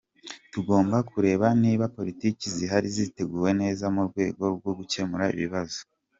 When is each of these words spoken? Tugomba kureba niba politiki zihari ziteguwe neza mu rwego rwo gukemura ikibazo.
Tugomba 0.51 0.97
kureba 1.11 1.47
niba 1.61 1.85
politiki 1.97 2.45
zihari 2.55 2.87
ziteguwe 2.95 3.49
neza 3.61 3.85
mu 3.95 4.01
rwego 4.09 4.43
rwo 4.55 4.71
gukemura 4.77 5.25
ikibazo. 5.33 5.79